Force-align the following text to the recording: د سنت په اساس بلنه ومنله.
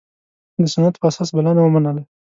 د 0.61 0.63
سنت 0.73 0.95
په 1.01 1.05
اساس 1.09 1.29
بلنه 1.35 1.61
ومنله. 1.63 2.03